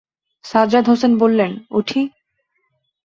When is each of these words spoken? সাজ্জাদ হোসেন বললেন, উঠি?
সাজ্জাদ 0.45 0.85
হোসেন 0.87 1.11
বললেন, 1.17 1.51
উঠি? 1.71 2.01